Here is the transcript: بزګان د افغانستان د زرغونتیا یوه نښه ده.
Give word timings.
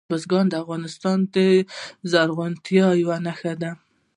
بزګان 0.09 0.45
د 0.49 0.53
افغانستان 0.63 1.17
د 1.33 1.35
زرغونتیا 2.11 2.87
یوه 3.01 3.17
نښه 3.25 3.53
ده. 3.61 3.71